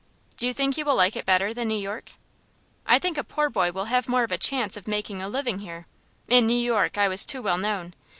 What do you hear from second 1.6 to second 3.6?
New York?" "I think a poor